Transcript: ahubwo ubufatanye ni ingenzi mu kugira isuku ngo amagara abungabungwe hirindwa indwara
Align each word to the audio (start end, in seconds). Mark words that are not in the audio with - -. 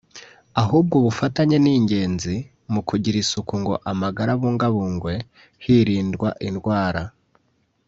ahubwo 0.63 0.93
ubufatanye 0.97 1.57
ni 1.63 1.71
ingenzi 1.79 2.35
mu 2.73 2.81
kugira 2.89 3.17
isuku 3.23 3.53
ngo 3.61 3.73
amagara 3.91 4.29
abungabungwe 4.37 5.13
hirindwa 5.63 6.29
indwara 6.49 7.03